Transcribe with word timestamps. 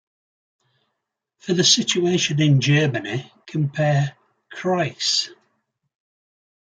For 1.37 1.53
the 1.53 1.63
situation 1.63 2.41
in 2.41 2.59
Germany 2.59 3.31
compare 3.45 4.17
"Kreise". 4.51 5.29